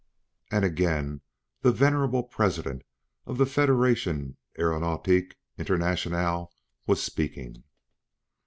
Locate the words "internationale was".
5.59-7.03